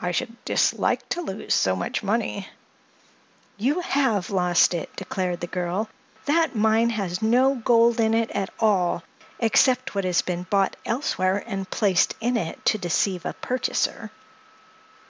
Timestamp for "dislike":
0.46-1.06